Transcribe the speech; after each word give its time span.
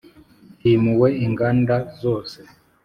himuwe 0.63 1.07
inganda 1.25 1.75
zose 2.01 2.39